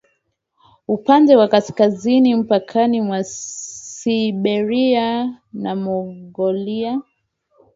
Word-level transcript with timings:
Upande 0.87 1.35
wa 1.35 1.47
kaskazini 1.47 2.35
mpakani 2.35 3.01
mwa 3.01 3.23
Siberia 3.23 5.39
na 5.53 5.75
Mongolia 5.75 7.01